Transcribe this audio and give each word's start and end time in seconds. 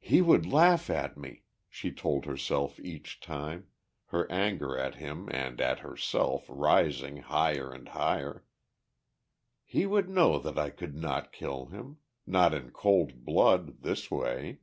"He 0.00 0.20
would 0.20 0.46
laugh 0.46 0.90
at 0.90 1.16
me," 1.16 1.44
she 1.68 1.92
told 1.92 2.24
herself 2.24 2.80
each 2.80 3.20
time, 3.20 3.68
her 4.06 4.28
anger 4.28 4.76
at 4.76 4.96
him 4.96 5.28
and 5.30 5.60
at 5.60 5.78
herself 5.78 6.44
rising 6.48 7.18
higher 7.18 7.72
and 7.72 7.88
higher. 7.90 8.44
"He 9.64 9.86
would 9.86 10.08
know 10.10 10.40
that 10.40 10.58
I 10.58 10.70
could 10.70 10.96
not 10.96 11.30
kill 11.30 11.66
him. 11.66 11.98
Not 12.26 12.52
in 12.52 12.72
cold 12.72 13.24
blood, 13.24 13.82
this 13.84 14.10
way!" 14.10 14.58